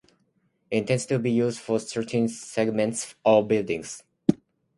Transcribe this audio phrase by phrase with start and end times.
[0.71, 4.01] It tends to be used for certain segments of buildings.